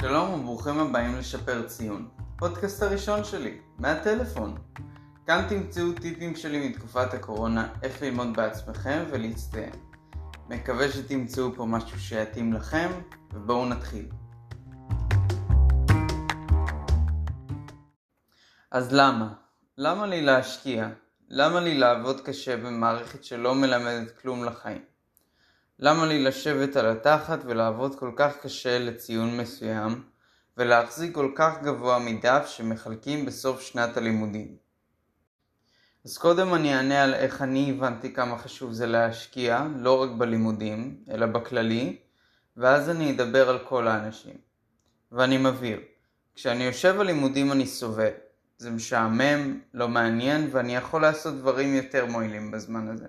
[0.00, 4.58] שלום וברוכים הבאים לשפר ציון, פודקאסט הראשון שלי, מהטלפון.
[5.26, 9.72] כאן תמצאו טיפים שלי מתקופת הקורונה, איך ללמוד בעצמכם ולהצטיין.
[10.48, 12.90] מקווה שתמצאו פה משהו שיתאים לכם,
[13.32, 14.08] ובואו נתחיל.
[18.70, 19.32] אז למה?
[19.78, 20.88] למה לי להשקיע?
[21.28, 24.89] למה לי לעבוד קשה במערכת שלא מלמדת כלום לחיים?
[25.82, 30.02] למה לי לשבת על התחת ולעבוד כל כך קשה לציון מסוים,
[30.56, 34.56] ולהחזיק כל כך גבוה מדף שמחלקים בסוף שנת הלימודים?
[36.04, 41.04] אז קודם אני אענה על איך אני הבנתי כמה חשוב זה להשקיע, לא רק בלימודים,
[41.10, 41.98] אלא בכללי,
[42.56, 44.36] ואז אני אדבר על כל האנשים.
[45.12, 45.80] ואני מבהיר,
[46.34, 48.10] כשאני יושב על לימודים אני סובל.
[48.58, 53.06] זה משעמם, לא מעניין, ואני יכול לעשות דברים יותר מועילים בזמן הזה.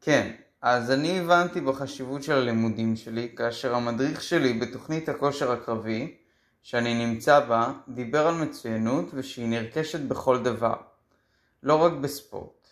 [0.00, 0.32] כן,
[0.62, 6.16] אז אני הבנתי בחשיבות של הלימודים שלי, כאשר המדריך שלי בתוכנית הכושר הקרבי,
[6.62, 10.74] שאני נמצא בה, דיבר על מצוינות ושהיא נרכשת בכל דבר,
[11.62, 12.68] לא רק בספורט.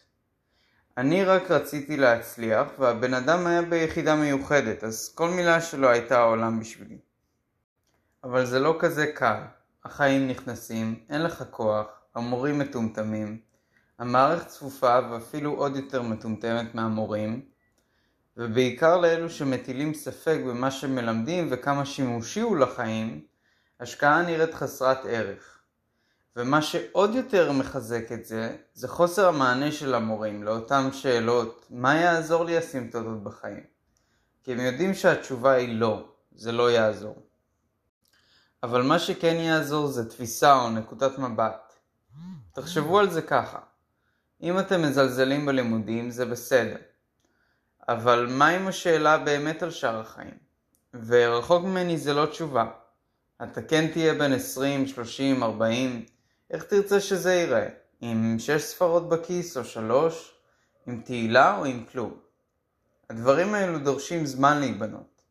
[0.97, 6.61] אני רק רציתי להצליח, והבן אדם היה ביחידה מיוחדת, אז כל מילה שלו הייתה העולם
[6.61, 6.99] בשבילי.
[8.25, 9.41] אבל זה לא כזה קל.
[9.85, 13.39] החיים נכנסים, אין לך כוח, המורים מטומטמים,
[13.99, 17.43] המערכת צפופה ואפילו עוד יותר מטומטמת מהמורים,
[18.39, 23.25] ובעיקר לאלו שמטילים ספק במה שמלמדים וכמה שימושי הוא לחיים,
[23.81, 25.59] השקעה נראית חסרת ערך.
[26.37, 32.45] ומה שעוד יותר מחזק את זה, זה חוסר המענה של המורים לאותן שאלות, מה יעזור
[32.45, 33.65] לי הסימפטוטות בחיים?
[34.43, 37.23] כי הם יודעים שהתשובה היא לא, זה לא יעזור.
[38.63, 41.73] אבל מה שכן יעזור זה תפיסה או נקודת מבט.
[42.53, 43.59] תחשבו על זה ככה,
[44.43, 46.77] אם אתם מזלזלים בלימודים זה בסדר,
[47.89, 50.39] אבל מה עם השאלה באמת על שאר החיים?
[51.07, 52.65] ורחוק ממני זה לא תשובה.
[53.43, 56.05] אתה כן תהיה בן 20, 30, 40,
[56.51, 57.69] איך תרצה שזה ייראה?
[58.01, 60.35] עם 6 ספרות בכיס או 3?
[60.87, 62.15] עם תהילה או עם כלום?
[63.11, 65.23] הדברים האלו דורשים זמן להיבנות.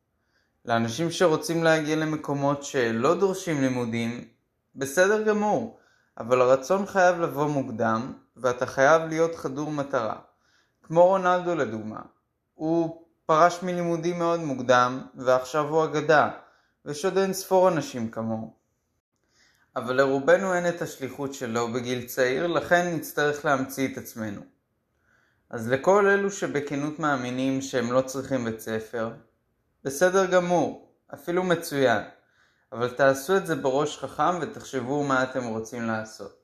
[0.66, 4.28] לאנשים שרוצים להגיע למקומות שלא דורשים לימודים,
[4.76, 5.80] בסדר גמור,
[6.18, 10.16] אבל הרצון חייב לבוא מוקדם, ואתה חייב להיות חדור מטרה.
[10.84, 12.00] כמו רונלדו לדוגמה,
[12.58, 16.30] הוא פרש מלימודים מאוד מוקדם, ועכשיו הוא אגדה,
[16.86, 18.54] ויש עוד אין ספור אנשים כמוהו.
[19.76, 24.42] אבל לרובנו אין את השליחות שלו בגיל צעיר, לכן נצטרך להמציא את עצמנו.
[25.50, 29.12] אז לכל אלו שבכנות מאמינים שהם לא צריכים בית ספר,
[29.84, 32.04] בסדר גמור, אפילו מצוין,
[32.72, 36.44] אבל תעשו את זה בראש חכם ותחשבו מה אתם רוצים לעשות.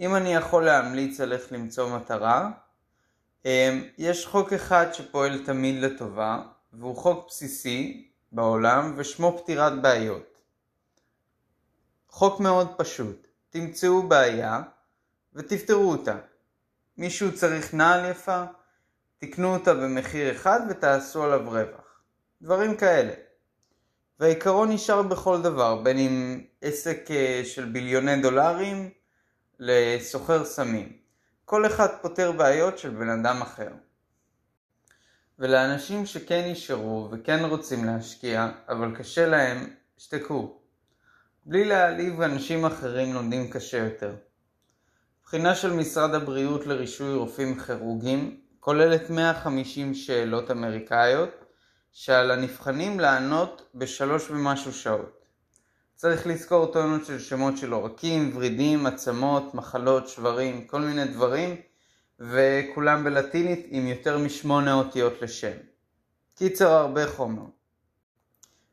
[0.00, 2.50] אם אני יכול להמליץ על איך למצוא מטרה,
[3.98, 6.42] יש חוק אחד שפועל תמיד לטובה,
[6.72, 10.38] והוא חוק בסיסי בעולם ושמו פתירת בעיות.
[12.08, 14.62] חוק מאוד פשוט, תמצאו בעיה
[15.34, 16.16] ותפתרו אותה.
[16.98, 18.44] מישהו צריך נעל יפה,
[19.18, 22.00] תקנו אותה במחיר אחד ותעשו עליו רווח.
[22.42, 23.12] דברים כאלה.
[24.20, 28.90] והעיקרון נשאר בכל דבר, בין אם עסק אה, של ביליוני דולרים
[29.58, 30.99] לסוחר סמים.
[31.50, 33.68] כל אחד פותר בעיות של בן אדם אחר.
[35.38, 40.60] ולאנשים שכן נשארו וכן רוצים להשקיע, אבל קשה להם, שתקו.
[41.46, 44.14] בלי להעליב אנשים אחרים לומדים קשה יותר.
[45.24, 51.44] בחינה של משרד הבריאות לרישוי רופאים כירורגים כוללת 150 שאלות אמריקאיות
[51.92, 55.19] שעל הנבחנים לענות בשלוש ומשהו שעות.
[56.00, 61.56] צריך לזכור טונות של שמות של עורקים, ורידים, עצמות, מחלות, שברים, כל מיני דברים,
[62.20, 65.56] וכולם בלטינית עם יותר משמונה אותיות לשם.
[66.34, 67.42] קיצר הרבה חומר.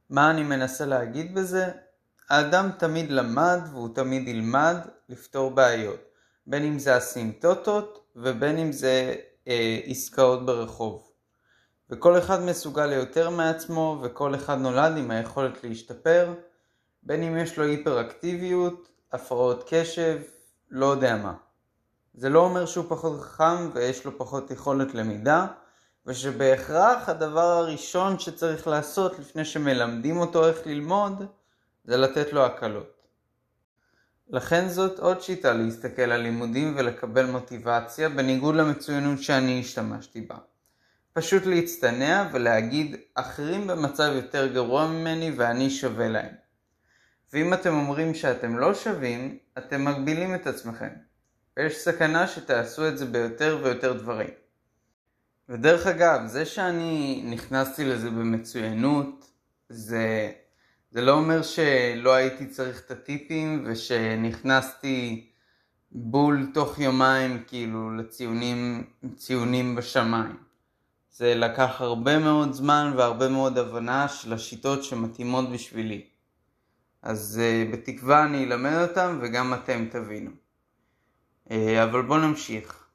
[0.09, 1.65] מה אני מנסה להגיד בזה?
[2.29, 4.75] האדם תמיד למד והוא תמיד ילמד
[5.09, 5.99] לפתור בעיות,
[6.47, 9.15] בין אם זה אסימפטוטות ובין אם זה
[9.47, 11.11] אה, עסקאות ברחוב.
[11.89, 16.33] וכל אחד מסוגל ליותר מעצמו וכל אחד נולד עם היכולת להשתפר,
[17.07, 20.19] בין אם יש לו היפראקטיביות, הפרעות קשב,
[20.69, 21.33] לא יודע מה.
[22.13, 25.48] זה לא אומר שהוא פחות חכם ויש לו פחות יכולת למידה,
[26.06, 31.24] ושבהכרח הדבר הראשון שצריך לעשות לפני שמלמדים אותו איך ללמוד,
[31.86, 33.04] זה לתת לו הקלות.
[34.30, 40.38] לכן זאת עוד שיטה להסתכל על לימודים ולקבל מוטיבציה, בניגוד למצוינות שאני השתמשתי בה.
[41.13, 46.46] פשוט להצטנע ולהגיד אחרים במצב יותר גרוע ממני ואני שווה להם.
[47.33, 50.89] ואם אתם אומרים שאתם לא שווים, אתם מגבילים את עצמכם.
[51.57, 54.29] ויש סכנה שתעשו את זה ביותר ויותר דברים.
[55.50, 59.31] ודרך אגב, זה שאני נכנסתי לזה במצוינות,
[59.69, 60.31] זה
[60.91, 65.29] זה לא אומר שלא הייתי צריך את הטיפים ושנכנסתי
[65.91, 68.83] בול תוך יומיים כאילו לציונים
[69.15, 70.38] ציונים בשמיים.
[71.12, 76.06] זה לקח הרבה מאוד זמן והרבה מאוד הבנה של השיטות שמתאימות בשבילי.
[77.01, 80.31] אז uh, בתקווה אני אלמד אותם וגם אתם תבינו.
[81.49, 81.53] Uh,
[81.83, 82.88] אבל בואו נמשיך.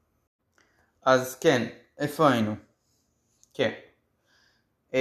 [1.02, 1.66] אז כן,
[1.98, 2.54] איפה היינו?
[3.54, 3.72] כן.
[4.90, 4.94] Um,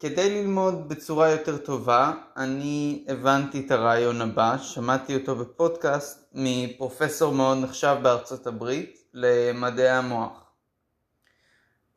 [0.00, 7.58] כדי ללמוד בצורה יותר טובה, אני הבנתי את הרעיון הבא, שמעתי אותו בפודקאסט מפרופסור מאוד
[7.58, 10.44] נחשב בארצות הברית למדעי המוח.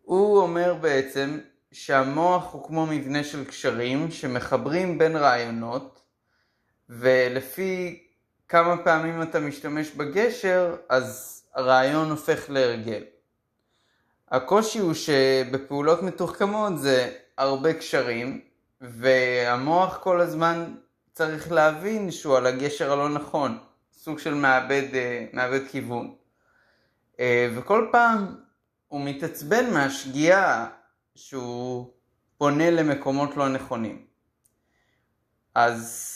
[0.02, 1.40] הוא אומר בעצם
[1.72, 6.02] שהמוח הוא כמו מבנה של קשרים שמחברים בין רעיונות
[6.90, 8.04] ולפי
[8.48, 13.04] כמה פעמים אתה משתמש בגשר אז הרעיון הופך להרגל.
[14.32, 18.42] הקושי הוא שבפעולות מתוחכמות זה הרבה קשרים,
[18.82, 20.76] והמוח כל הזמן
[21.14, 23.58] צריך להבין שהוא על הגשר הלא נכון,
[23.94, 26.16] סוג של מאבד, אה, מאבד כיוון.
[27.20, 28.36] אה, וכל פעם
[28.88, 30.68] הוא מתעצבן מהשגיאה
[31.16, 31.94] שהוא
[32.38, 34.06] פונה למקומות לא נכונים.
[35.56, 36.14] אז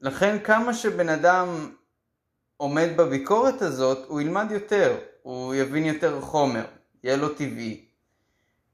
[0.00, 1.70] לכן כמה שבן אדם
[2.56, 6.64] עומד בביקורת הזאת, הוא ילמד יותר, הוא יבין יותר חומר,
[7.04, 7.84] יהיה לו טבעי.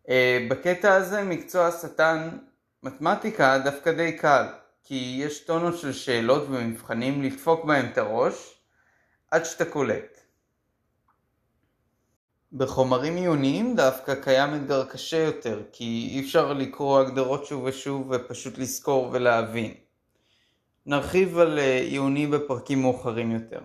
[0.08, 2.38] אה, בקטע הזה מקצוע השטן
[2.82, 4.46] מתמטיקה דווקא די קל,
[4.84, 8.60] כי יש טונות של שאלות ומבחנים לדפוק בהם את הראש
[9.30, 10.20] עד שאתה קולט.
[12.52, 18.58] בחומרים עיוניים דווקא קיים אתגר קשה יותר, כי אי אפשר לקרוא הגדרות שוב ושוב ופשוט
[18.58, 19.85] לזכור ולהבין.
[20.86, 23.60] נרחיב על אה, עיוני בפרקים מאוחרים יותר.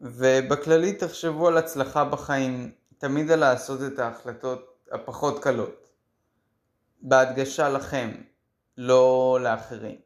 [0.00, 5.88] ובכללי תחשבו על הצלחה בחיים, תמיד על לעשות את ההחלטות הפחות קלות.
[7.02, 8.10] בהדגשה לכם,
[8.76, 9.96] לא לאחרים.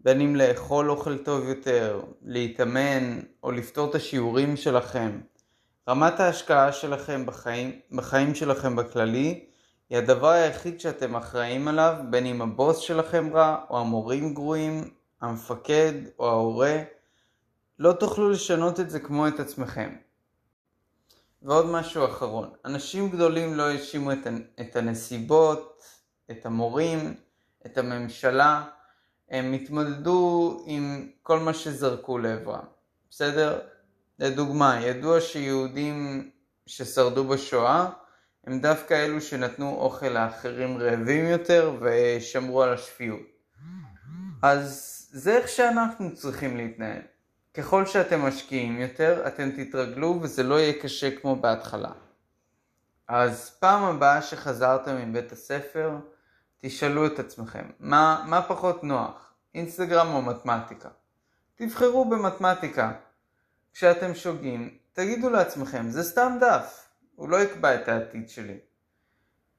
[0.00, 5.20] בין אם לאכול אוכל טוב יותר, להתאמן או לפתור את השיעורים שלכם.
[5.88, 9.44] רמת ההשקעה שלכם בחיים, בחיים שלכם בכללי
[9.90, 15.92] היא הדבר היחיד שאתם אחראים עליו, בין אם הבוס שלכם רע או המורים גרועים, המפקד
[16.18, 16.82] או ההורה.
[17.78, 19.96] לא תוכלו לשנות את זה כמו את עצמכם.
[21.42, 24.12] ועוד משהו אחרון, אנשים גדולים לא האשימו
[24.60, 25.84] את, הנסיבות,
[26.30, 27.14] את המורים,
[27.66, 28.64] את הממשלה,
[29.30, 32.64] הם התמודדו עם כל מה שזרקו לעברם,
[33.10, 33.60] בסדר?
[34.18, 36.30] לדוגמה, ידוע שיהודים
[36.66, 37.90] ששרדו בשואה
[38.46, 43.20] הם דווקא אלו שנתנו אוכל לאחרים רעבים יותר ושמרו על השפיות.
[44.42, 47.02] אז זה איך שאנחנו צריכים להתנהל.
[47.54, 51.92] ככל שאתם משקיעים יותר, אתם תתרגלו וזה לא יהיה קשה כמו בהתחלה.
[53.08, 55.90] אז פעם הבאה שחזרתם מבית הספר,
[56.60, 60.88] תשאלו את עצמכם, מה, מה פחות נוח, אינסטגרם או מתמטיקה?
[61.54, 62.92] תבחרו במתמטיקה.
[63.72, 68.58] כשאתם שוגים, תגידו לעצמכם, זה סתם דף, הוא לא יקבע את העתיד שלי.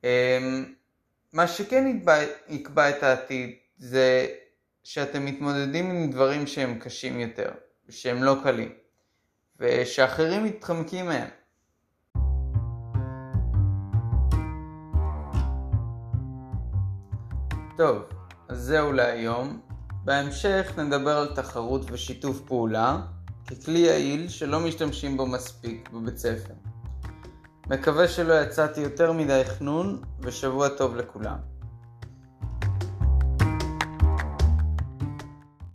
[0.04, 0.74] אמ,
[1.34, 2.18] מה שכן יקבע,
[2.48, 4.28] יקבע את העתיד זה
[4.90, 7.50] שאתם מתמודדים עם דברים שהם קשים יותר.
[7.90, 8.72] שהם לא קלים,
[9.60, 11.28] ושאחרים מתחמקים מהם.
[17.78, 17.98] טוב,
[18.50, 19.62] אז זהו להיום.
[20.04, 23.02] בהמשך נדבר על תחרות ושיתוף פעולה
[23.48, 26.54] ככלי יעיל שלא משתמשים בו מספיק בבית ספר.
[27.68, 31.57] מקווה שלא יצאתי יותר מדי חנון ושבוע טוב לכולם.